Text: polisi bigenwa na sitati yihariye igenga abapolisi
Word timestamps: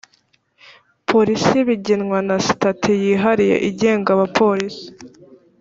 polisi 1.09 1.57
bigenwa 1.67 2.19
na 2.27 2.35
sitati 2.45 2.91
yihariye 3.03 3.55
igenga 3.69 4.09
abapolisi 4.15 4.85